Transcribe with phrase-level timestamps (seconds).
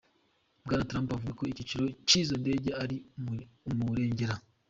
[0.63, 2.97] Bwana Trump avuga ko igiciro c'izo ndege ari
[3.71, 4.35] umurengera.